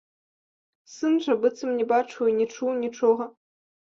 Сын 0.93 1.19
жа 1.25 1.33
быццам 1.43 1.75
не 1.81 1.85
бачыў 1.91 2.23
і 2.31 2.35
не 2.39 2.47
чуў 2.55 2.71
нічога. 2.85 3.31